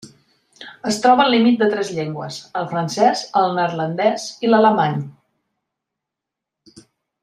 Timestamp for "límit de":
1.33-1.67